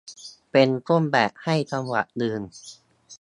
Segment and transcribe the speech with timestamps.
[0.51, 2.41] เป็นต้นแบบให้จังหวัดอื่น